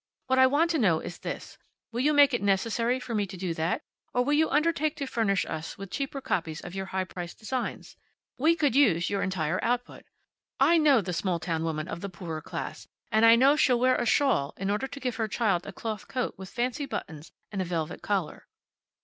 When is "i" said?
0.39-0.47, 10.59-10.79, 13.27-13.35